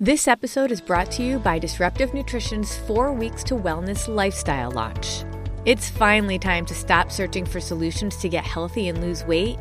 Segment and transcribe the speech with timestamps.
[0.00, 5.24] This episode is brought to you by Disruptive Nutrition's Four Weeks to Wellness Lifestyle launch.
[5.64, 9.58] It's finally time to stop searching for solutions to get healthy and lose weight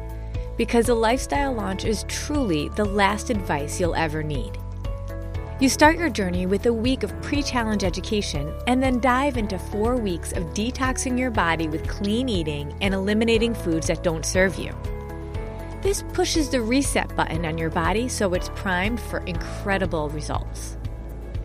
[0.56, 4.60] because a lifestyle launch is truly the last advice you'll ever need.
[5.60, 9.58] You start your journey with a week of pre challenge education and then dive into
[9.58, 14.60] four weeks of detoxing your body with clean eating and eliminating foods that don't serve
[14.60, 14.72] you.
[15.88, 20.76] This pushes the reset button on your body so it's primed for incredible results.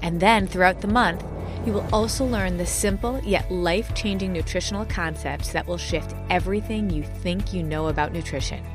[0.02, 1.24] And then throughout the month,
[1.64, 6.90] you will also learn the simple yet life changing nutritional concepts that will shift everything
[6.90, 8.66] you think you know about nutrition.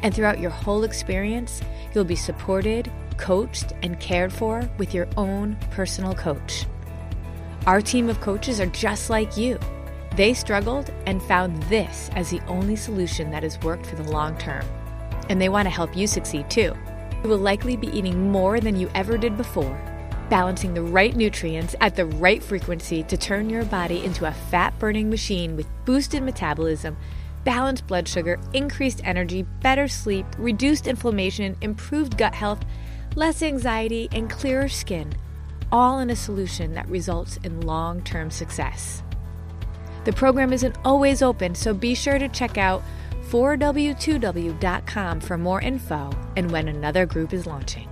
[0.00, 1.60] And throughout your whole experience,
[1.94, 6.64] you'll be supported, coached, and cared for with your own personal coach.
[7.66, 9.60] Our team of coaches are just like you.
[10.16, 14.36] They struggled and found this as the only solution that has worked for the long
[14.38, 14.64] term.
[15.28, 16.72] And they want to help you succeed too.
[17.22, 19.80] You will likely be eating more than you ever did before,
[20.28, 24.78] balancing the right nutrients at the right frequency to turn your body into a fat
[24.78, 26.96] burning machine with boosted metabolism,
[27.44, 32.64] balanced blood sugar, increased energy, better sleep, reduced inflammation, improved gut health,
[33.16, 35.12] less anxiety, and clearer skin,
[35.72, 39.03] all in a solution that results in long term success.
[40.04, 42.82] The program isn't always open, so be sure to check out
[43.30, 47.88] 4w2w.com for more info and when another group is launching.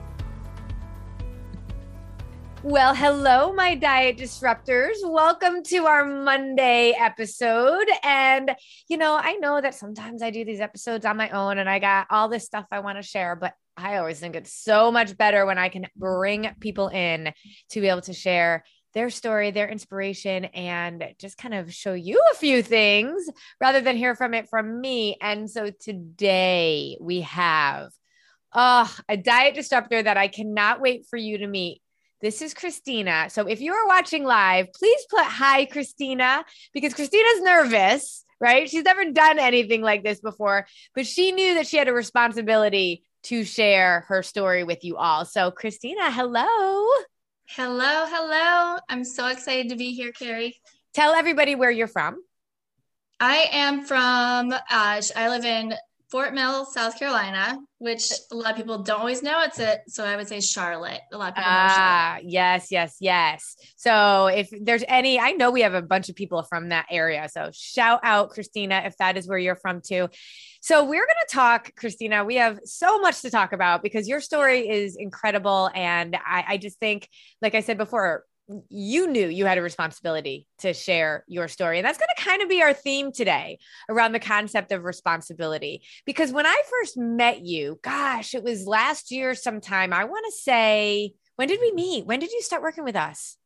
[2.63, 4.97] Well, hello, my diet disruptors.
[5.03, 7.89] Welcome to our Monday episode.
[8.05, 8.55] And,
[8.89, 11.79] you know, I know that sometimes I do these episodes on my own and I
[11.79, 15.17] got all this stuff I want to share, but I always think it's so much
[15.17, 17.33] better when I can bring people in
[17.71, 18.65] to be able to share
[18.95, 23.29] their story, their inspiration, and just kind of show you a few things
[23.61, 25.17] rather than hear from it from me.
[25.21, 27.91] And so today we have
[28.53, 31.81] uh, a diet disruptor that I cannot wait for you to meet.
[32.21, 33.29] This is Christina.
[33.31, 38.71] So if you are watching live, please put hi, Christina, because Christina's nervous, right?
[38.71, 43.03] She's never done anything like this before, but she knew that she had a responsibility
[43.25, 45.25] to share her story with you all.
[45.25, 46.87] So, Christina, hello.
[47.55, 48.79] Hello, hello.
[48.89, 50.59] I'm so excited to be here, Carrie.
[50.95, 52.23] Tell everybody where you're from.
[53.21, 55.75] I am from, uh, I live in
[56.11, 59.43] Fort Mill, South Carolina, which a lot of people don't always know.
[59.43, 61.03] It's a, so I would say Charlotte.
[61.13, 62.33] A lot of people ah, know Charlotte.
[62.33, 63.57] Yes, yes, yes.
[63.77, 67.29] So if there's any, I know we have a bunch of people from that area.
[67.31, 70.09] So shout out Christina if that is where you're from too.
[70.63, 72.25] So we're going to talk, Christina.
[72.25, 75.69] We have so much to talk about because your story is incredible.
[75.75, 77.09] And I, I just think,
[77.41, 78.23] like I said before,
[78.69, 81.79] you knew you had a responsibility to share your story.
[81.79, 83.59] And that's going to kind of be our theme today
[83.89, 85.83] around the concept of responsibility.
[86.07, 89.93] Because when I first met you, gosh, it was last year sometime.
[89.93, 92.07] I want to say, when did we meet?
[92.07, 93.37] When did you start working with us?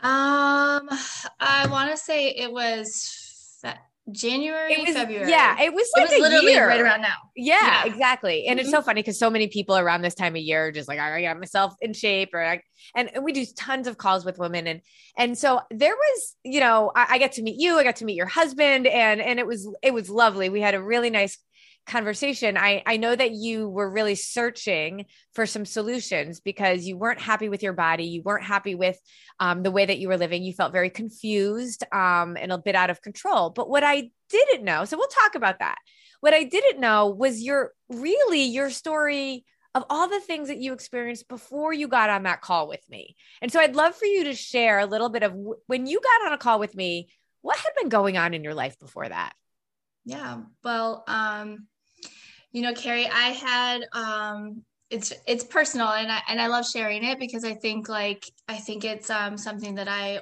[0.00, 0.90] Um,
[1.40, 3.64] I want to say it was
[4.12, 5.30] January, it was, February.
[5.30, 6.66] Yeah, it was like it was literally year.
[6.66, 7.16] right around now.
[7.36, 7.84] Yeah, yeah.
[7.84, 8.46] exactly.
[8.46, 8.64] And mm-hmm.
[8.64, 10.98] it's so funny because so many people around this time of year are just like,
[10.98, 12.62] I got myself in shape, or I,
[12.94, 14.80] and, and we do tons of calls with women, and
[15.16, 18.04] and so there was, you know, I, I got to meet you, I got to
[18.04, 20.48] meet your husband, and and it was it was lovely.
[20.48, 21.38] We had a really nice
[21.88, 27.20] conversation, I, I know that you were really searching for some solutions because you weren't
[27.20, 28.04] happy with your body.
[28.04, 28.98] You weren't happy with
[29.40, 30.42] um, the way that you were living.
[30.42, 33.50] You felt very confused um, and a bit out of control.
[33.50, 35.78] But what I didn't know, so we'll talk about that.
[36.20, 39.44] What I didn't know was your really your story
[39.74, 43.16] of all the things that you experienced before you got on that call with me.
[43.40, 46.00] And so I'd love for you to share a little bit of w- when you
[46.00, 47.10] got on a call with me,
[47.42, 49.34] what had been going on in your life before that?
[50.04, 50.40] Yeah.
[50.64, 51.66] Well, um,
[52.52, 57.04] you know, Carrie, I had um it's it's personal and I and I love sharing
[57.04, 60.20] it because I think like I think it's um something that I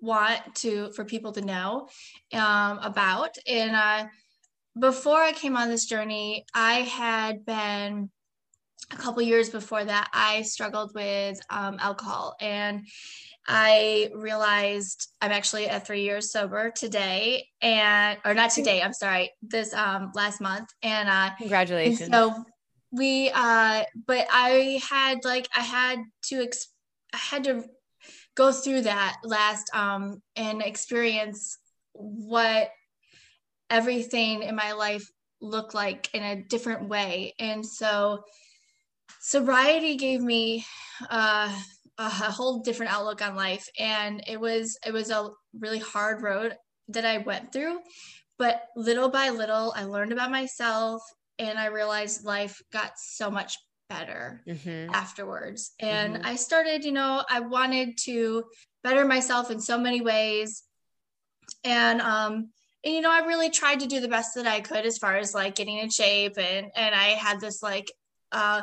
[0.00, 1.88] want to for people to know
[2.32, 3.36] um, about.
[3.46, 4.06] And uh,
[4.78, 8.10] before I came on this journey, I had been
[8.92, 10.08] a couple years before that.
[10.12, 12.86] I struggled with um, alcohol and.
[13.50, 18.82] I realized I'm actually at three years sober today, and or not today.
[18.82, 22.02] I'm sorry, this um last month, and uh, congratulations.
[22.02, 22.44] And so
[22.90, 26.68] we uh, but I had like I had to ex-
[27.14, 27.64] I had to
[28.34, 31.56] go through that last um and experience
[31.92, 32.70] what
[33.70, 35.10] everything in my life
[35.40, 38.24] looked like in a different way and so
[39.28, 40.64] sobriety gave me
[41.10, 41.52] uh,
[41.98, 46.54] a whole different outlook on life and it was it was a really hard road
[46.88, 47.78] that i went through
[48.38, 51.02] but little by little i learned about myself
[51.38, 53.56] and i realized life got so much
[53.88, 54.92] better mm-hmm.
[54.94, 55.72] afterwards.
[55.80, 56.26] And mm-hmm.
[56.26, 58.44] I started, you know, I wanted to
[58.84, 60.62] better myself in so many ways.
[61.64, 62.50] And um
[62.84, 65.16] and you know, I really tried to do the best that I could as far
[65.16, 67.90] as like getting in shape and and I had this like
[68.32, 68.62] uh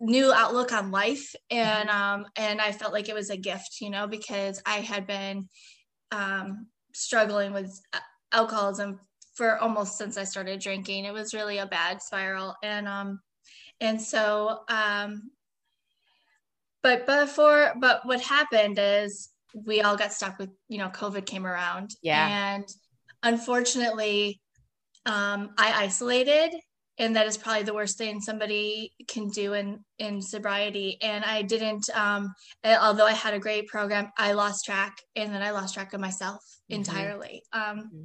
[0.00, 1.34] new outlook on life.
[1.50, 2.02] And mm-hmm.
[2.02, 5.48] um and I felt like it was a gift, you know, because I had been
[6.12, 7.70] um struggling with
[8.32, 9.00] alcoholism
[9.34, 11.04] for almost since I started drinking.
[11.04, 12.56] It was really a bad spiral.
[12.62, 13.20] And um
[13.80, 15.30] and so um
[16.82, 21.46] but before but what happened is we all got stuck with you know covid came
[21.46, 21.90] around.
[22.02, 22.54] Yeah.
[22.54, 22.68] And
[23.22, 24.40] unfortunately
[25.06, 26.54] um i isolated
[26.98, 31.42] and that is probably the worst thing somebody can do in in sobriety and i
[31.42, 32.34] didn't um
[32.64, 36.00] although i had a great program i lost track and then i lost track of
[36.00, 36.76] myself mm-hmm.
[36.76, 38.02] entirely um mm-hmm.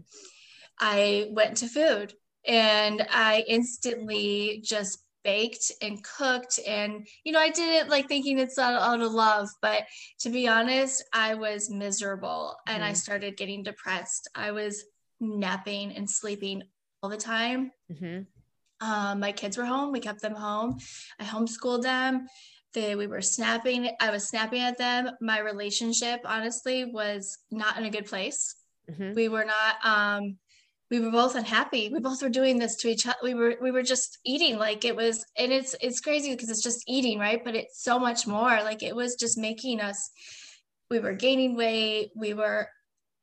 [0.79, 2.13] i went to food
[2.45, 8.39] and i instantly just baked and cooked and you know i did it like thinking
[8.39, 9.83] it's out, out of love but
[10.19, 12.75] to be honest i was miserable mm-hmm.
[12.75, 12.95] and i mm-hmm.
[12.95, 14.83] started getting depressed i was
[15.21, 16.61] napping and sleeping
[17.01, 18.23] all the time mm-hmm.
[18.83, 20.77] Um, my kids were home we kept them home
[21.19, 22.27] i homeschooled them
[22.73, 27.85] they we were snapping i was snapping at them my relationship honestly was not in
[27.85, 28.55] a good place
[28.89, 29.13] mm-hmm.
[29.13, 30.37] we were not um
[30.93, 31.89] we were both unhappy.
[31.91, 33.17] We both were doing this to each other.
[33.23, 36.61] We were we were just eating like it was, and it's it's crazy because it's
[36.61, 37.43] just eating, right?
[37.43, 38.61] But it's so much more.
[38.63, 40.11] Like it was just making us.
[40.91, 42.11] We were gaining weight.
[42.15, 42.69] We were.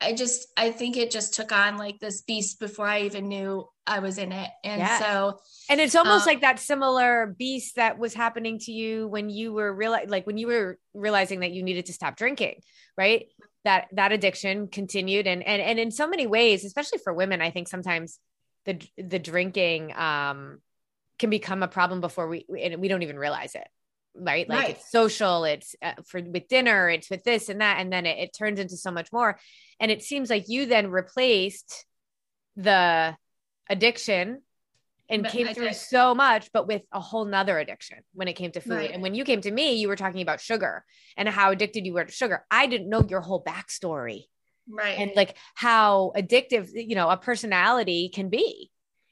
[0.01, 3.67] I just I think it just took on like this beast before I even knew
[3.87, 5.39] I was in it, and so
[5.69, 9.53] and it's almost um, like that similar beast that was happening to you when you
[9.53, 12.61] were real like when you were realizing that you needed to stop drinking,
[12.97, 13.27] right?
[13.65, 15.27] that that addiction continued.
[15.27, 18.19] And and and in so many ways especially for women i think sometimes
[18.65, 20.61] the the drinking um
[21.19, 23.69] can become a problem before we and we don't even realize it
[24.15, 24.71] right like right.
[24.71, 28.19] it's social it's uh, for with dinner it's with this and that and then it,
[28.19, 29.39] it turns into so much more
[29.79, 31.87] and it seems like you then replaced
[32.57, 33.17] the
[33.69, 34.43] addiction
[35.11, 35.77] and but came I through did.
[35.77, 38.75] so much, but with a whole nother addiction when it came to food.
[38.75, 38.91] Right.
[38.93, 40.85] And when you came to me, you were talking about sugar
[41.17, 42.47] and how addicted you were to sugar.
[42.51, 44.27] I didn't know your whole backstory.
[44.69, 44.99] Right.
[44.99, 48.71] And like how addictive, you know, a personality can be.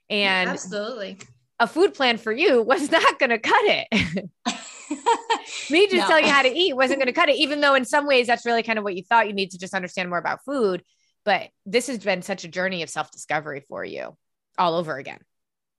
[0.09, 1.19] And yeah, absolutely.
[1.59, 4.31] A food plan for you was not going to cut it.
[5.71, 6.09] me just no.
[6.09, 8.27] telling you how to eat wasn't going to cut it, even though in some ways
[8.27, 10.83] that's really kind of what you thought you need to just understand more about food.
[11.25, 14.17] But this has been such a journey of self discovery for you
[14.57, 15.21] all over again.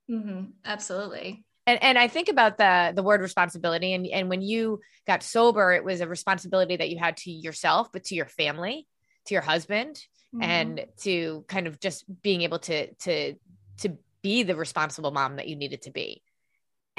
[0.10, 0.46] Mm-hmm.
[0.66, 1.46] Absolutely.
[1.66, 5.72] And, and I think about the the word responsibility and, and when you got sober,
[5.72, 8.88] it was a responsibility that you had to yourself, but to your family,
[9.26, 9.96] to your husband,
[10.34, 10.44] mm-hmm.
[10.44, 13.36] and to kind of just being able to to
[13.80, 16.22] to be the responsible mom that you needed to be.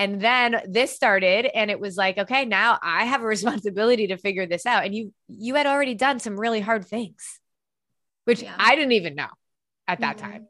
[0.01, 4.17] And then this started and it was like, okay, now I have a responsibility to
[4.17, 4.85] figure this out.
[4.87, 7.39] And you you had already done some really hard things,
[8.25, 8.55] which yeah.
[8.59, 9.29] I didn't even know
[9.87, 10.33] at that mm-hmm.
[10.33, 10.47] time.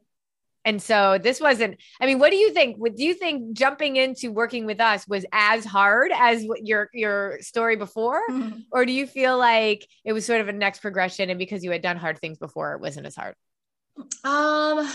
[0.65, 2.77] And so this wasn't, I mean, what do you think?
[2.77, 7.39] What Do you think jumping into working with us was as hard as your, your
[7.41, 8.21] story before?
[8.31, 8.61] Mm-hmm.
[8.71, 11.71] Or do you feel like it was sort of a next progression and because you
[11.73, 13.35] had done hard things before, it wasn't as hard?
[14.25, 14.89] Um,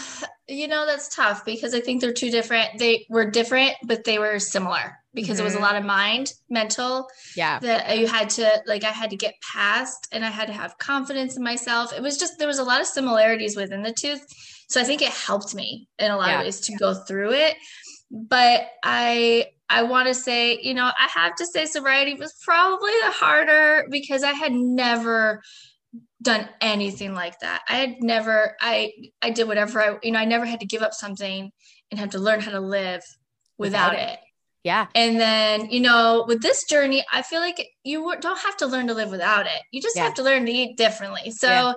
[0.48, 2.78] you know, that's tough because I think they're two different.
[2.78, 5.42] They were different, but they were similar because mm-hmm.
[5.42, 5.66] it was a mm-hmm.
[5.66, 7.08] lot of mind, mental.
[7.36, 7.60] Yeah.
[7.60, 10.78] That you had to like I had to get past and I had to have
[10.78, 11.94] confidence in myself.
[11.94, 14.18] It was just there was a lot of similarities within the two.
[14.68, 16.40] So I think it helped me in a lot yeah.
[16.40, 17.56] of ways to go through it.
[18.12, 22.92] But I I want to say, you know, I have to say sobriety was probably
[23.04, 25.42] the harder because I had never
[26.22, 27.64] done anything like that.
[27.70, 30.82] I had never I I did whatever I you know, I never had to give
[30.82, 31.52] up something
[31.92, 33.02] and have to learn how to live
[33.58, 34.14] without, without it.
[34.14, 34.20] it.
[34.64, 34.88] Yeah.
[34.96, 38.88] And then, you know, with this journey, I feel like you don't have to learn
[38.88, 39.62] to live without it.
[39.72, 40.06] You just yeah.
[40.06, 41.30] have to learn to eat differently.
[41.30, 41.74] So yeah.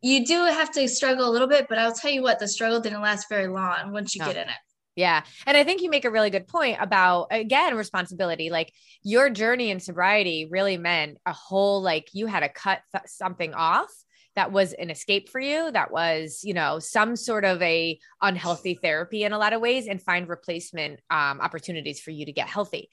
[0.00, 2.78] you do have to struggle a little bit, but I'll tell you what, the struggle
[2.78, 4.26] didn't last very long once you no.
[4.26, 4.58] get in it.
[5.00, 5.22] Yeah.
[5.46, 8.50] And I think you make a really good point about, again, responsibility.
[8.50, 8.70] Like
[9.02, 13.54] your journey in sobriety really meant a whole, like you had to cut th- something
[13.54, 13.90] off
[14.36, 18.78] that was an escape for you that was you know some sort of a unhealthy
[18.80, 22.46] therapy in a lot of ways and find replacement um, opportunities for you to get
[22.46, 22.88] healthy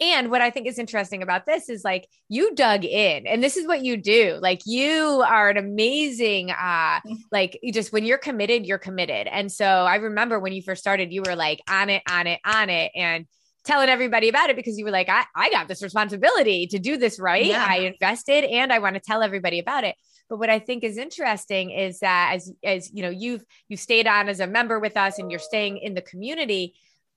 [0.00, 3.56] and what I think is interesting about this is like you dug in and this
[3.56, 4.38] is what you do.
[4.40, 9.26] Like you are an amazing uh like you just when you're committed, you're committed.
[9.28, 12.40] And so I remember when you first started, you were like on it, on it,
[12.44, 12.90] on it.
[12.94, 13.26] And
[13.64, 16.96] telling everybody about it because you were like, I, I got this responsibility to do
[16.96, 17.46] this right.
[17.46, 17.66] Yeah.
[17.66, 19.96] I invested and I want to tell everybody about it.
[20.28, 24.06] But what I think is interesting is that as as you know, you've you stayed
[24.06, 26.74] on as a member with us and you're staying in the community,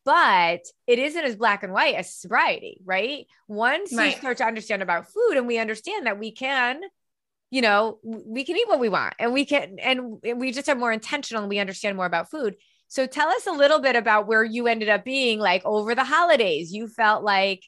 [0.07, 3.27] but it isn't as black and white as sobriety, right?
[3.49, 4.13] Once right.
[4.13, 6.79] you start to understand about food and we understand that we can
[7.49, 10.75] you know we can eat what we want and we can and we just are
[10.75, 12.55] more intentional and we understand more about food
[12.89, 16.03] so tell us a little bit about where you ended up being like over the
[16.03, 17.63] holidays you felt like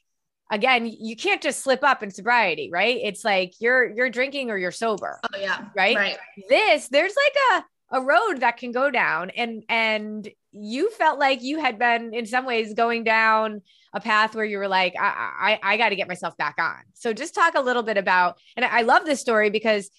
[0.50, 2.98] again, you can't just slip up in sobriety, right?
[3.02, 5.20] It's like you're you're drinking or you're sober.
[5.22, 5.66] Oh yeah.
[5.76, 5.96] Right?
[5.96, 6.16] Right.
[6.48, 11.42] This there's like a a road that can go down and and you felt like
[11.42, 15.58] you had been in some ways going down a path where you were like I
[15.62, 16.80] I, I got to get myself back on.
[16.94, 19.90] So just talk a little bit about and I love this story because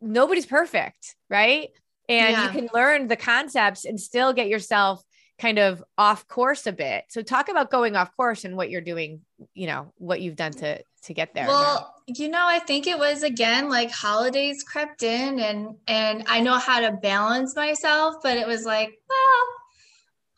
[0.00, 1.68] nobody's perfect, right?
[2.08, 2.44] And yeah.
[2.44, 5.02] you can learn the concepts and still get yourself
[5.40, 7.04] kind of off course a bit.
[7.08, 9.22] So talk about going off course and what you're doing,
[9.54, 11.46] you know, what you've done to to get there.
[11.46, 16.40] Well, you know, I think it was again like holidays crept in and and I
[16.40, 19.46] know how to balance myself, but it was like, well,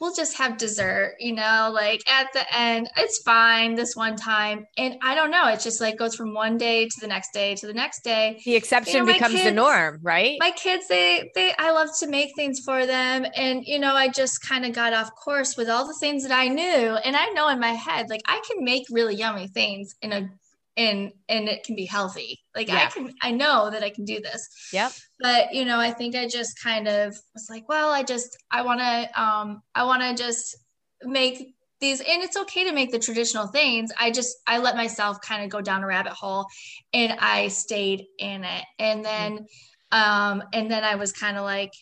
[0.02, 4.66] we'll just have dessert, you know, like at the end, it's fine this one time.
[4.76, 7.54] And I don't know, it just like goes from one day to the next day
[7.54, 8.42] to the next day.
[8.44, 10.38] The exception you know, becomes kids, the norm, right?
[10.40, 13.25] My kids, they they I love to make things for them.
[13.37, 16.32] And you know, I just kind of got off course with all the things that
[16.32, 16.97] I knew.
[17.04, 20.28] And I know in my head, like I can make really yummy things in a
[20.76, 22.40] and and it can be healthy.
[22.54, 22.86] Like yeah.
[22.86, 24.48] i can i know that i can do this.
[24.72, 24.92] Yep.
[25.20, 28.62] But you know i think i just kind of was like well i just i
[28.62, 30.56] want to um i want to just
[31.02, 33.90] make these and it's okay to make the traditional things.
[33.98, 36.46] I just i let myself kind of go down a rabbit hole
[36.92, 38.64] and i stayed in it.
[38.78, 39.46] And then
[39.90, 41.72] um and then i was kind of like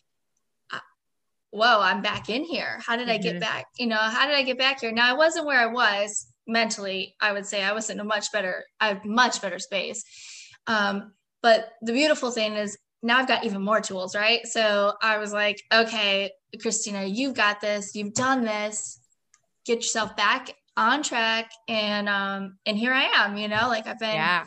[0.73, 0.79] uh,
[1.51, 2.81] whoa i'm back in here.
[2.85, 3.13] How did mm-hmm.
[3.13, 3.41] i get mm-hmm.
[3.41, 4.91] back you know how did i get back here?
[4.91, 8.33] Now i wasn't where i was mentally, I would say I was in a much
[8.33, 10.05] better, a much better space.
[10.67, 14.47] Um, but the beautiful thing is now I've got even more tools, right?
[14.47, 19.01] So I was like, okay, Christina, you've got this, you've done this,
[19.65, 21.51] get yourself back on track.
[21.69, 24.45] And um, and here I am, you know, like I've been yeah.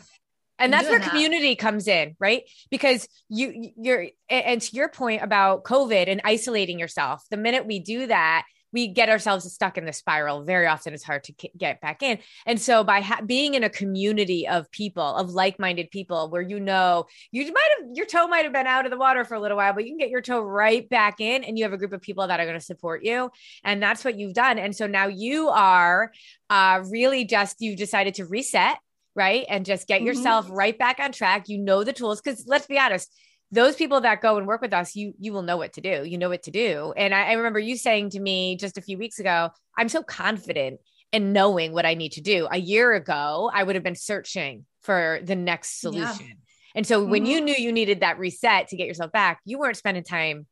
[0.56, 1.10] And that's where that.
[1.10, 2.44] community comes in, right?
[2.70, 7.80] Because you you're and to your point about COVID and isolating yourself, the minute we
[7.80, 8.44] do that,
[8.74, 10.42] we get ourselves stuck in the spiral.
[10.42, 12.18] Very often it's hard to get back in.
[12.44, 16.58] And so by ha- being in a community of people, of like-minded people where you
[16.58, 19.40] know you might have your toe might have been out of the water for a
[19.40, 21.78] little while, but you can get your toe right back in and you have a
[21.78, 23.30] group of people that are going to support you.
[23.62, 24.58] And that's what you've done.
[24.58, 26.10] And so now you are
[26.50, 28.76] uh, really just you've decided to reset
[29.16, 29.46] right?
[29.48, 30.08] And just get mm-hmm.
[30.08, 31.48] yourself right back on track.
[31.48, 33.14] You know the tools because let's be honest,
[33.50, 36.04] those people that go and work with us, you you will know what to do.
[36.04, 36.92] You know what to do.
[36.96, 40.02] And I, I remember you saying to me just a few weeks ago, I'm so
[40.02, 40.80] confident
[41.12, 42.48] in knowing what I need to do.
[42.50, 46.26] A year ago, I would have been searching for the next solution.
[46.26, 46.34] Yeah.
[46.74, 47.30] And so when mm-hmm.
[47.30, 50.46] you knew you needed that reset to get yourself back, you weren't spending time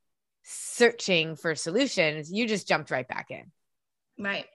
[0.45, 2.31] searching for solutions.
[2.31, 3.51] You just jumped right back in.
[4.19, 4.47] Right.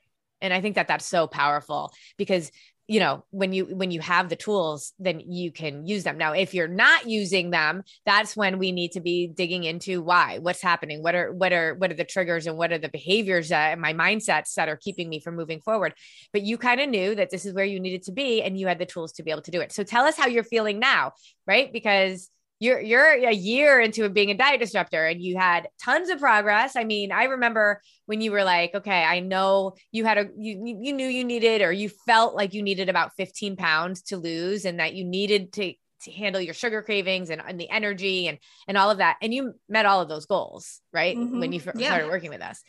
[0.41, 2.51] And I think that that's so powerful because
[2.87, 6.17] you know when you when you have the tools then you can use them.
[6.17, 10.39] Now if you're not using them that's when we need to be digging into why
[10.39, 13.49] what's happening what are what are what are the triggers and what are the behaviors
[13.49, 15.93] that my mindsets that are keeping me from moving forward.
[16.31, 18.67] But you kind of knew that this is where you needed to be and you
[18.67, 19.71] had the tools to be able to do it.
[19.71, 21.11] So tell us how you're feeling now
[21.47, 21.71] right?
[21.71, 22.29] Because
[22.59, 26.75] you're you're a year into being a diet disruptor and you had tons of progress.
[26.75, 30.77] I mean i remember when you were like okay i know you had a you
[30.81, 34.65] you knew you needed or you felt like you needed about 15 pounds to lose
[34.65, 35.73] and that you needed to
[36.03, 38.37] to handle your sugar cravings and, and the energy and
[38.67, 39.17] and all of that.
[39.21, 41.17] And you met all of those goals right?
[41.17, 41.39] Mm-hmm.
[41.39, 41.89] when you f- yeah.
[41.89, 42.61] started working with us.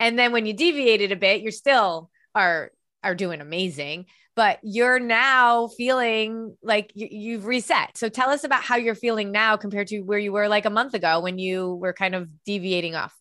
[0.00, 4.06] And then when you deviated a bit you're still are are doing amazing
[4.38, 7.98] but you're now feeling like you, have reset.
[7.98, 10.70] So tell us about how you're feeling now compared to where you were like a
[10.70, 13.12] month ago when you were kind of deviating off.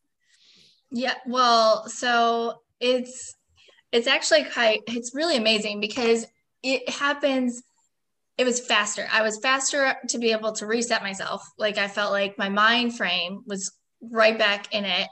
[0.92, 3.36] Yeah, well, so it's
[3.92, 6.28] it's actually quite it's really amazing because
[6.62, 7.64] it happens
[8.38, 12.12] it was faster i was faster to be able to reset myself like i felt
[12.12, 13.72] like my mind frame was
[14.02, 15.08] right back in it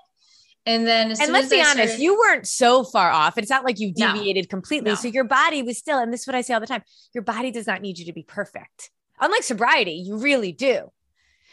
[0.65, 3.37] and then and let's be honest you weren't so far off.
[3.37, 4.91] It's not like you deviated no, completely.
[4.91, 4.95] No.
[4.95, 7.23] so your body was still and this is what i say all the time your
[7.23, 8.91] body does not need you to be perfect.
[9.19, 10.91] Unlike sobriety you really do.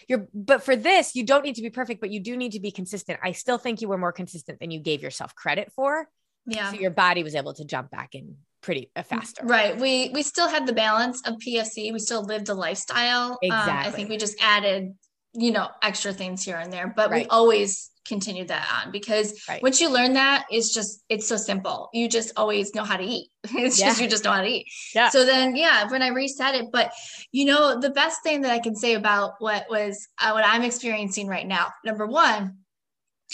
[0.09, 2.61] You're but for this you don't need to be perfect but you do need to
[2.61, 3.21] be consistent.
[3.23, 6.09] I still think you were more consistent than you gave yourself credit for.
[6.47, 6.73] Yeah.
[6.73, 9.45] So your body was able to jump back in pretty uh, faster.
[9.45, 9.79] right.
[9.79, 13.39] We we still had the balance of pfc we still lived a lifestyle.
[13.43, 13.73] Exactly.
[13.73, 14.95] Um, i think we just added
[15.35, 17.25] you know extra things here and there but right.
[17.25, 19.63] we always continue that on because right.
[19.63, 21.89] once you learn that it's just it's so simple.
[21.93, 23.29] You just always know how to eat.
[23.55, 23.87] It's yeah.
[23.87, 24.67] just you just know how to eat.
[24.95, 25.09] Yeah.
[25.09, 26.93] So then yeah when i reset it but
[27.31, 30.63] you know the best thing that i can say about what was uh, what i'm
[30.63, 32.59] experiencing right now number one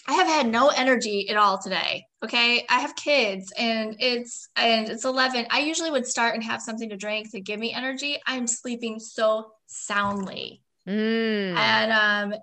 [0.06, 2.66] i have had no energy at all today okay?
[2.68, 6.90] I have kids and it's and it's 11 i usually would start and have something
[6.90, 8.18] to drink to give me energy.
[8.26, 10.62] I'm sleeping so soundly.
[10.86, 11.54] Mm.
[11.54, 12.40] and um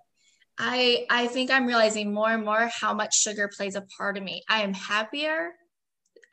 [0.58, 4.24] I I think I'm realizing more and more how much sugar plays a part of
[4.24, 4.44] me.
[4.50, 5.52] I am happier.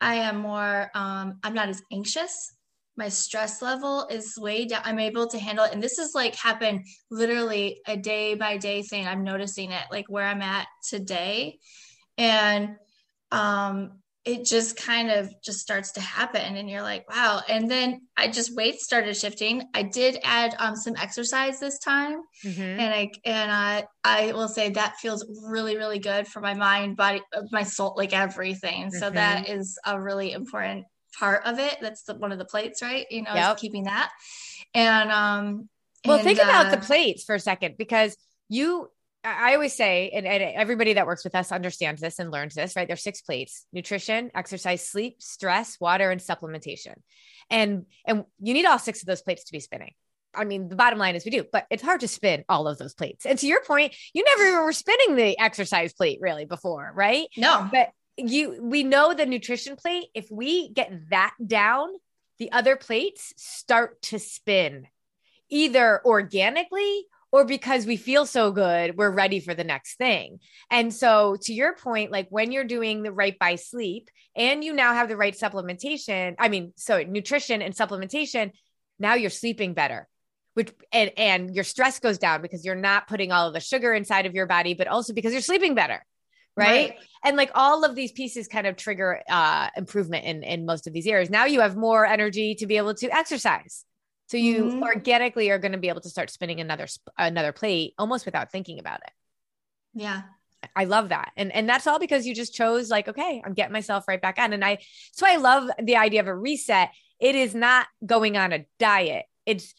[0.01, 2.53] I am more um I'm not as anxious.
[2.95, 4.81] My stress level is way down.
[4.85, 5.73] I'm able to handle it.
[5.73, 9.07] And this is like happened literally a day by day thing.
[9.07, 11.59] I'm noticing it like where I'm at today.
[12.17, 12.75] And
[13.31, 17.41] um it just kind of just starts to happen and you're like wow.
[17.47, 19.63] And then i just weight started shifting.
[19.73, 22.21] I did add um, some exercise this time.
[22.45, 22.61] Mm-hmm.
[22.61, 26.97] and i and i i will say that feels really really good for my mind
[26.97, 28.87] body my soul like everything.
[28.87, 28.97] Mm-hmm.
[28.97, 30.85] so that is a really important
[31.19, 31.77] part of it.
[31.79, 33.05] That's the, one of the plates right?
[33.09, 33.57] You know yep.
[33.57, 34.11] keeping that.
[34.73, 35.69] And um
[36.05, 38.17] well and, think about the uh, plates for a second because
[38.49, 38.89] you
[39.23, 42.75] I always say, and, and, everybody that works with us understands this and learns this,
[42.75, 42.87] right?
[42.87, 46.95] There's six plates: nutrition, exercise, sleep, stress, water, and supplementation.
[47.49, 49.93] And and you need all six of those plates to be spinning.
[50.35, 52.77] I mean, the bottom line is we do, but it's hard to spin all of
[52.77, 53.25] those plates.
[53.25, 57.27] And to your point, you never even were spinning the exercise plate really before, right?
[57.37, 57.69] No.
[57.71, 61.89] But you we know the nutrition plate, if we get that down,
[62.39, 64.87] the other plates start to spin
[65.49, 70.39] either organically or because we feel so good, we're ready for the next thing.
[70.69, 74.71] And so, to your point, like when you're doing the right by sleep and you
[74.71, 78.51] now have the right supplementation, I mean, so nutrition and supplementation,
[78.99, 80.07] now you're sleeping better.
[80.53, 83.95] Which and and your stress goes down because you're not putting all of the sugar
[83.95, 86.05] inside of your body, but also because you're sleeping better.
[86.55, 86.91] Right?
[86.91, 86.99] right.
[87.23, 90.93] And like all of these pieces kind of trigger uh improvement in in most of
[90.93, 91.31] these areas.
[91.31, 93.85] Now you have more energy to be able to exercise
[94.27, 94.83] so you mm-hmm.
[94.83, 98.79] organically are going to be able to start spinning another another plate almost without thinking
[98.79, 99.11] about it.
[99.93, 100.23] Yeah.
[100.75, 101.31] I love that.
[101.35, 104.39] And and that's all because you just chose like okay, I'm getting myself right back
[104.39, 104.79] on and I
[105.11, 106.89] so I love the idea of a reset.
[107.19, 109.25] It is not going on a diet.
[109.45, 109.73] It's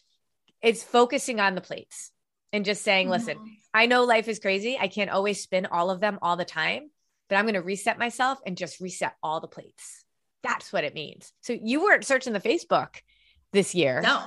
[0.62, 2.10] it's focusing on the plates
[2.52, 3.12] and just saying, mm-hmm.
[3.12, 3.38] listen,
[3.72, 4.78] I know life is crazy.
[4.80, 6.90] I can't always spin all of them all the time,
[7.28, 10.04] but I'm going to reset myself and just reset all the plates.
[10.42, 11.32] That's what it means.
[11.40, 13.00] So you weren't searching the Facebook
[13.54, 14.02] this year.
[14.02, 14.26] No.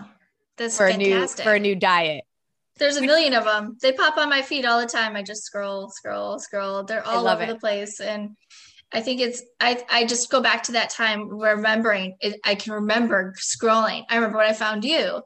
[0.57, 1.45] That's for fantastic.
[1.45, 2.23] a new for a new diet.
[2.79, 3.77] There's a million of them.
[3.81, 5.15] They pop on my feed all the time.
[5.15, 6.83] I just scroll, scroll, scroll.
[6.83, 7.47] They're all over it.
[7.47, 8.35] the place, and
[8.93, 9.43] I think it's.
[9.59, 12.15] I I just go back to that time remembering.
[12.21, 14.03] It, I can remember scrolling.
[14.09, 15.21] I remember when I found you,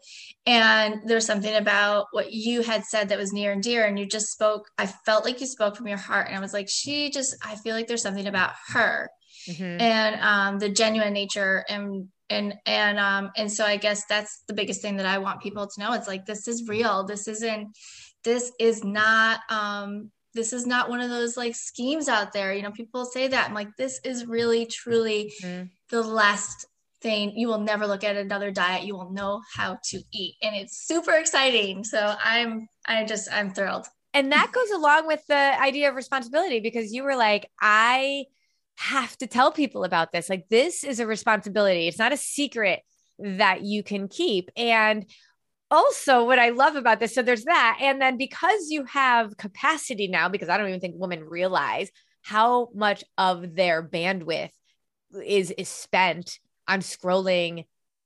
[0.48, 4.08] and there's something about what you had said that was near and dear, and you
[4.08, 4.68] just spoke.
[4.80, 7.36] I felt like you spoke from your heart, and I was like, she just.
[7.46, 9.10] I feel like there's something about her,
[9.48, 9.80] mm-hmm.
[9.80, 14.54] and um, the genuine nature and and and um and so i guess that's the
[14.54, 17.68] biggest thing that i want people to know it's like this is real this isn't
[18.24, 22.62] this is not um this is not one of those like schemes out there you
[22.62, 25.66] know people say that i'm like this is really truly mm-hmm.
[25.90, 26.66] the last
[27.02, 30.56] thing you will never look at another diet you will know how to eat and
[30.56, 35.62] it's super exciting so i'm i just i'm thrilled and that goes along with the
[35.62, 38.26] idea of responsibility because you were like i
[38.82, 40.28] have to tell people about this.
[40.28, 41.88] Like, this is a responsibility.
[41.88, 42.82] It's not a secret
[43.20, 44.50] that you can keep.
[44.58, 45.06] And
[45.72, 47.80] also, what I love about this, so there's that.
[47.82, 51.90] And then because you have capacity now, because I don't even think women realize
[52.22, 54.52] how much of their bandwidth
[55.26, 57.66] is is spent on scrolling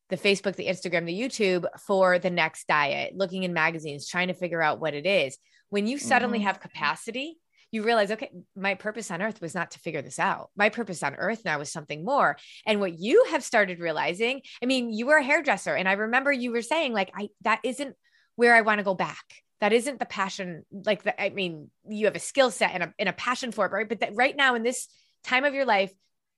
[0.10, 4.36] the Facebook, the Instagram, the YouTube for the next diet, looking in magazines, trying to
[4.36, 5.38] figure out what it is.
[5.70, 6.48] When you suddenly mm-hmm.
[6.48, 7.38] have capacity
[7.76, 10.50] you realize, okay, my purpose on earth was not to figure this out.
[10.56, 12.38] My purpose on earth now is something more.
[12.66, 15.76] And what you have started realizing, I mean, you were a hairdresser.
[15.76, 17.96] And I remember you were saying, like, I that isn't
[18.38, 19.26] where I want to go back.
[19.60, 20.64] That isn't the passion.
[20.72, 23.66] Like the, I mean, you have a skill set and a, and a passion for
[23.66, 23.90] it, right?
[23.90, 24.88] But that right now in this
[25.26, 25.92] time of your life,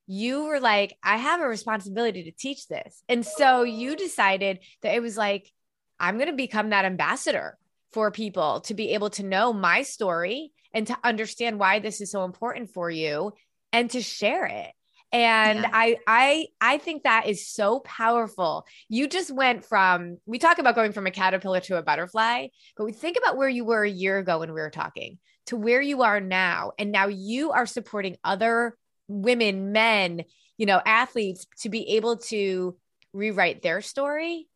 [0.08, 3.04] you were like, I have a responsibility to teach this.
[3.08, 5.52] And so you decided that it was like,
[6.00, 7.58] I'm going to become that ambassador
[7.98, 12.12] for people to be able to know my story and to understand why this is
[12.12, 13.34] so important for you
[13.74, 14.72] and to share it.
[15.12, 15.72] And yeah.
[15.74, 18.68] I I I think that is so powerful.
[18.88, 22.86] You just went from we talk about going from a caterpillar to a butterfly, but
[22.86, 25.82] we think about where you were a year ago when we were talking to where
[25.82, 30.24] you are now and now you are supporting other women, men,
[30.56, 32.78] you know, athletes to be able to
[33.12, 34.48] rewrite their story.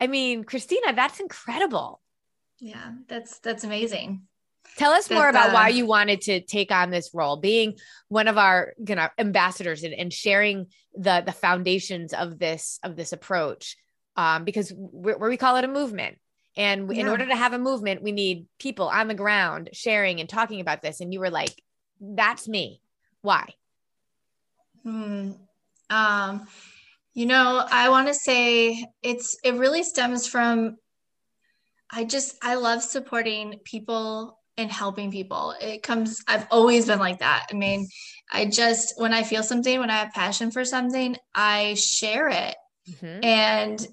[0.00, 2.00] I mean, Christina, that's incredible.
[2.60, 4.22] Yeah, that's that's amazing.
[4.76, 8.38] Tell us more about why you wanted to take on this role, being one of
[8.38, 13.76] our you know ambassadors and, and sharing the the foundations of this of this approach.
[14.16, 16.18] Um, because where we call it a movement.
[16.56, 17.02] And yeah.
[17.02, 20.60] in order to have a movement, we need people on the ground sharing and talking
[20.60, 21.00] about this.
[21.00, 21.62] And you were like,
[22.00, 22.80] that's me.
[23.22, 23.54] Why?
[24.82, 25.32] Hmm.
[25.88, 26.48] Um,
[27.14, 30.76] you know, I want to say it's it really stems from
[31.90, 35.54] I just I love supporting people and helping people.
[35.60, 37.46] It comes I've always been like that.
[37.50, 37.88] I mean,
[38.32, 42.56] I just when I feel something, when I have passion for something, I share it.
[42.90, 43.24] Mm-hmm.
[43.24, 43.88] And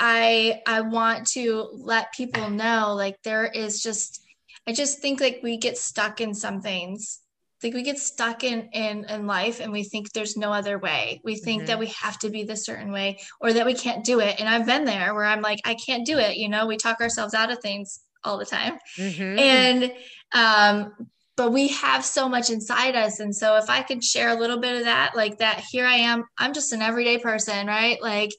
[0.00, 4.22] I I want to let people know like there is just
[4.66, 7.20] I just think like we get stuck in some things
[7.62, 11.20] like we get stuck in in in life and we think there's no other way
[11.24, 11.66] we think mm-hmm.
[11.66, 14.48] that we have to be this certain way or that we can't do it and
[14.48, 17.34] i've been there where i'm like i can't do it you know we talk ourselves
[17.34, 19.38] out of things all the time mm-hmm.
[19.38, 19.92] and
[20.32, 20.92] um
[21.36, 24.58] but we have so much inside us and so if i could share a little
[24.58, 28.30] bit of that like that here i am i'm just an everyday person right like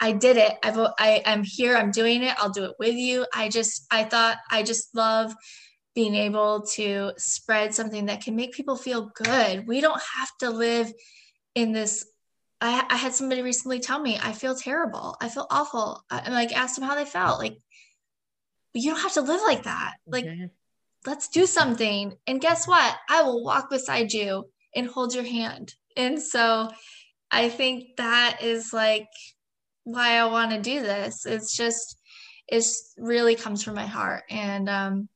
[0.00, 0.52] I did it.
[0.62, 1.76] I've, I, I'm here.
[1.76, 2.34] I'm doing it.
[2.36, 3.24] I'll do it with you.
[3.32, 5.34] I just, I thought I just love
[5.94, 9.66] being able to spread something that can make people feel good.
[9.66, 10.92] We don't have to live
[11.54, 12.06] in this.
[12.60, 15.16] I, I had somebody recently tell me, I feel terrible.
[15.20, 16.04] I feel awful.
[16.10, 17.38] I like asked them how they felt.
[17.38, 17.58] Like,
[18.72, 19.94] you don't have to live like that.
[20.06, 20.46] Like, mm-hmm.
[21.06, 22.16] let's do something.
[22.26, 22.96] And guess what?
[23.08, 25.74] I will walk beside you and hold your hand.
[25.96, 26.70] And so
[27.30, 29.06] I think that is like
[29.84, 31.24] why I want to do this.
[31.24, 32.00] It's just,
[32.48, 34.24] it's really comes from my heart.
[34.28, 35.08] And um,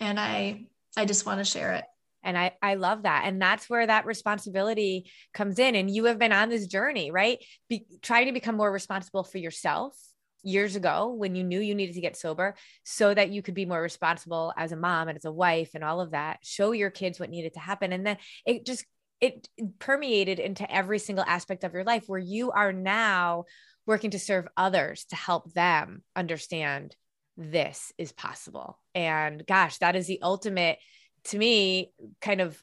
[0.00, 1.84] and I I just want to share it.
[2.22, 3.22] And I, I love that.
[3.24, 5.74] And that's where that responsibility comes in.
[5.74, 7.38] And you have been on this journey, right?
[7.68, 9.96] Be, trying to become more responsible for yourself
[10.42, 13.66] years ago when you knew you needed to get sober so that you could be
[13.66, 16.38] more responsible as a mom and as a wife and all of that.
[16.42, 17.92] Show your kids what needed to happen.
[17.92, 18.84] And then it just,
[19.20, 23.44] it permeated into every single aspect of your life where you are now
[23.86, 26.94] working to serve others to help them understand
[27.40, 28.78] this is possible.
[28.94, 30.78] And gosh, that is the ultimate,
[31.24, 32.62] to me, kind of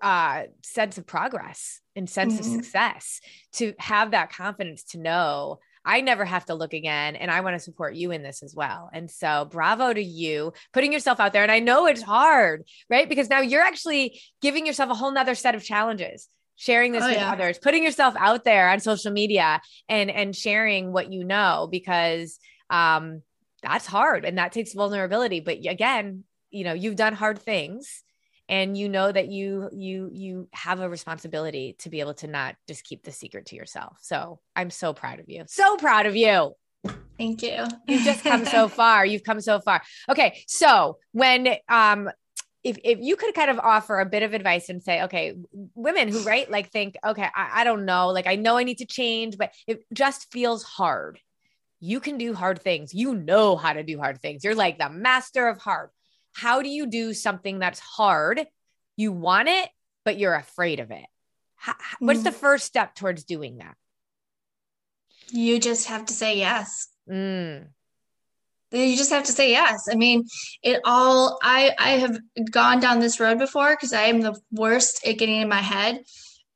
[0.00, 2.58] uh, sense of progress and sense mm-hmm.
[2.58, 3.20] of success
[3.54, 7.16] to have that confidence to know I never have to look again.
[7.16, 8.88] And I want to support you in this as well.
[8.92, 11.42] And so, bravo to you putting yourself out there.
[11.42, 13.08] And I know it's hard, right?
[13.08, 17.08] Because now you're actually giving yourself a whole nother set of challenges sharing this oh,
[17.08, 17.32] with yeah.
[17.32, 22.38] others putting yourself out there on social media and and sharing what you know because
[22.68, 23.22] um
[23.62, 28.02] that's hard and that takes vulnerability but again you know you've done hard things
[28.48, 32.56] and you know that you you you have a responsibility to be able to not
[32.68, 33.98] just keep the secret to yourself.
[34.02, 35.44] So i'm so proud of you.
[35.48, 36.54] So proud of you.
[37.18, 37.64] Thank you.
[37.86, 39.06] You've just come so far.
[39.06, 39.82] You've come so far.
[40.08, 42.10] Okay so when um
[42.64, 45.34] if, if you could kind of offer a bit of advice and say, okay,
[45.74, 48.78] women who right like think, okay, I, I don't know, like I know I need
[48.78, 51.18] to change, but it just feels hard
[51.82, 52.94] you can do hard things.
[52.94, 54.44] You know how to do hard things.
[54.44, 55.90] You're like the master of hard.
[56.32, 58.46] How do you do something that's hard?
[58.96, 59.68] You want it,
[60.04, 61.04] but you're afraid of it.
[61.56, 62.24] How, what's mm.
[62.24, 63.74] the first step towards doing that?
[65.30, 66.86] You just have to say yes.
[67.10, 67.66] Mm.
[68.70, 69.88] You just have to say yes.
[69.90, 70.24] I mean,
[70.62, 71.40] it all.
[71.42, 72.16] I I have
[72.50, 76.04] gone down this road before because I am the worst at getting in my head,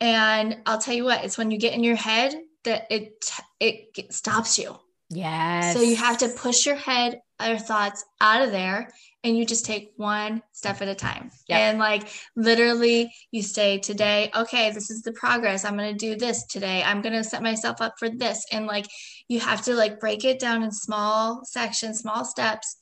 [0.01, 1.25] and I'll tell you what.
[1.25, 5.75] It's when you get in your head that it it stops you Yes.
[5.75, 8.91] So you have to push your head, your thoughts out of there,
[9.23, 11.31] and you just take one step at a time.
[11.49, 11.59] Yep.
[11.59, 15.65] And like literally, you say today, okay, this is the progress.
[15.65, 16.83] I'm going to do this today.
[16.83, 18.45] I'm going to set myself up for this.
[18.53, 18.87] And like,
[19.29, 22.77] you have to like break it down in small sections, small steps,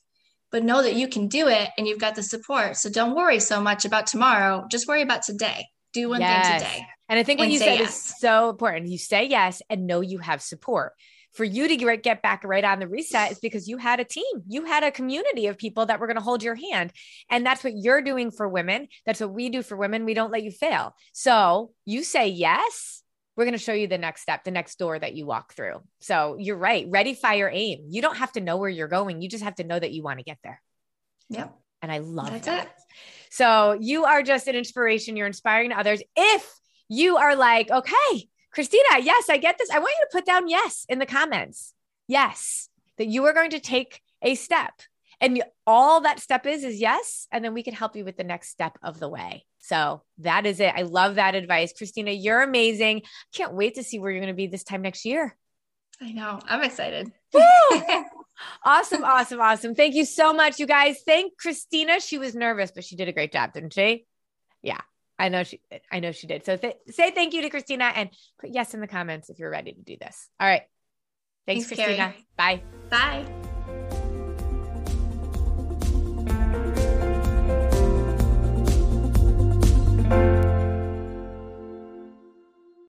[0.51, 2.77] but know that you can do it and you've got the support.
[2.77, 4.65] So don't worry so much about tomorrow.
[4.71, 5.67] Just worry about today.
[5.93, 6.47] Do one yes.
[6.47, 6.87] thing today.
[7.07, 7.89] And I think what you said yes.
[7.89, 8.89] is so important.
[8.89, 10.93] You say yes and know you have support
[11.35, 14.43] for you to get back right on the reset is because you had a team,
[14.47, 16.91] you had a community of people that were going to hold your hand.
[17.29, 18.87] And that's what you're doing for women.
[19.05, 20.05] That's what we do for women.
[20.05, 20.95] We don't let you fail.
[21.13, 23.03] So you say yes
[23.35, 25.81] we're going to show you the next step, the next door that you walk through.
[25.99, 26.85] So you're right.
[26.89, 27.87] Ready, fire, aim.
[27.89, 29.21] You don't have to know where you're going.
[29.21, 30.61] You just have to know that you want to get there.
[31.29, 31.53] Yep.
[31.81, 32.65] And I love That's that.
[32.65, 32.71] it.
[33.29, 35.17] So you are just an inspiration.
[35.17, 36.01] You're inspiring others.
[36.15, 36.49] If
[36.87, 39.69] you are like, okay, Christina, yes, I get this.
[39.69, 41.73] I want you to put down yes in the comments.
[42.07, 44.71] Yes, that you are going to take a step.
[45.19, 47.27] And all that step is, is yes.
[47.31, 49.45] And then we can help you with the next step of the way.
[49.59, 50.73] So that is it.
[50.75, 51.73] I love that advice.
[51.77, 53.01] Christina, you're amazing.
[53.33, 55.35] Can't wait to see where you're going to be this time next year.
[56.01, 56.39] I know.
[56.47, 57.11] I'm excited.
[58.65, 59.75] awesome, awesome, awesome.
[59.75, 60.97] Thank you so much, you guys.
[61.05, 61.99] Thank Christina.
[61.99, 64.05] She was nervous, but she did a great job, didn't she?
[64.61, 64.81] Yeah,
[65.17, 65.61] I know she.
[65.91, 66.45] I know she did.
[66.45, 69.49] So th- say thank you to Christina and put yes in the comments if you're
[69.49, 70.29] ready to do this.
[70.39, 70.63] All right.
[71.45, 72.13] Thanks, Thanks, Christina.
[72.37, 72.61] Carrie.
[72.89, 73.25] Bye.
[73.25, 73.51] Bye.